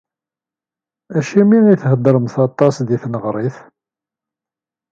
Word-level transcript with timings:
Acimi 1.17 1.59
i 1.73 1.75
theddremt 1.81 2.35
aṭas 2.47 2.75
di 2.87 2.97
tneɣrit? 3.03 3.57